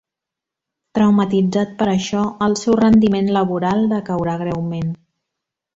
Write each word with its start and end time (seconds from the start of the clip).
Traumatitzat 0.99 1.75
per 1.83 1.89
això, 1.93 2.23
el 2.49 2.59
seu 2.63 2.79
rendiment 2.81 3.31
laboral 3.39 3.87
decaurà 3.95 4.39
greument. 4.45 4.95